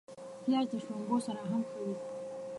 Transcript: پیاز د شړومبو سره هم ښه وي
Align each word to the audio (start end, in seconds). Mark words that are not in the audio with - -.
پیاز 0.43 0.65
د 0.69 0.73
شړومبو 0.83 1.17
سره 1.27 1.41
هم 1.49 1.61
ښه 1.69 1.79
وي 1.85 1.95